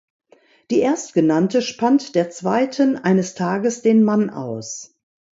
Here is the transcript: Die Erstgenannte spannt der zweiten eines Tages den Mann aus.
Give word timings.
Die 0.71 0.79
Erstgenannte 0.79 1.61
spannt 1.61 2.15
der 2.15 2.31
zweiten 2.31 2.97
eines 2.97 3.35
Tages 3.35 3.83
den 3.83 4.03
Mann 4.03 4.31
aus. 4.31 4.95